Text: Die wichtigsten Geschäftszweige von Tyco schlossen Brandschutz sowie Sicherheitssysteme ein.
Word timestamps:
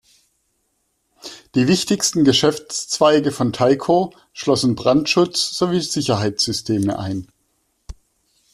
Die 1.53 1.67
wichtigsten 1.67 2.23
Geschäftszweige 2.23 3.31
von 3.31 3.53
Tyco 3.53 4.11
schlossen 4.33 4.73
Brandschutz 4.73 5.55
sowie 5.55 5.79
Sicherheitssysteme 5.79 6.97
ein. 6.97 7.27